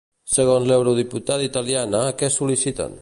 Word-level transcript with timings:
Segons 0.35 0.69
l'eurodiputada 0.69 1.47
italiana, 1.49 2.03
què 2.23 2.31
sol·liciten? 2.39 2.99